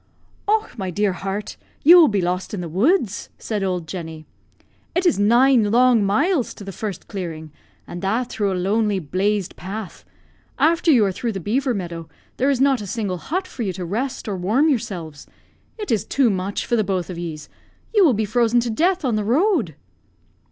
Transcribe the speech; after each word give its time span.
"Och, 0.47 0.75
my 0.79 0.89
dear 0.89 1.13
heart, 1.13 1.57
you 1.83 1.95
will 1.99 2.07
be 2.07 2.21
lost 2.23 2.55
in 2.55 2.61
the 2.61 2.67
woods!" 2.67 3.29
said 3.37 3.61
old 3.61 3.87
Jenny. 3.87 4.25
"It 4.95 5.05
is 5.05 5.19
nine 5.19 5.69
long 5.69 6.03
miles 6.03 6.55
to 6.55 6.63
the 6.63 6.71
first 6.71 7.07
clearing, 7.07 7.51
and 7.85 8.01
that 8.01 8.27
through 8.27 8.51
a 8.51 8.57
lonely, 8.57 8.97
blazed 8.97 9.55
path. 9.55 10.03
After 10.57 10.89
you 10.89 11.05
are 11.05 11.11
through 11.11 11.33
the 11.33 11.39
beaver 11.39 11.75
meadow, 11.75 12.09
there 12.37 12.49
is 12.49 12.59
not 12.59 12.81
a 12.81 12.87
single 12.87 13.17
hut 13.19 13.45
for 13.45 13.61
you 13.61 13.73
to 13.73 13.85
rest 13.85 14.27
or 14.27 14.35
warm 14.37 14.69
yourselves. 14.69 15.27
It 15.77 15.91
is 15.91 16.03
too 16.03 16.31
much 16.31 16.65
for 16.65 16.75
the 16.75 16.83
both 16.83 17.11
of 17.11 17.19
yees; 17.19 17.47
you 17.93 18.03
will 18.03 18.15
be 18.15 18.25
frozen 18.25 18.59
to 18.61 18.71
death 18.71 19.05
on 19.05 19.17
the 19.17 19.23
road." 19.23 19.75